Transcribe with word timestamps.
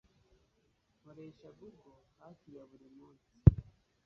Nkoresha 0.99 1.49
Google 1.59 2.01
hafi 2.21 2.49
buri 2.69 2.87
munsi 2.97 3.33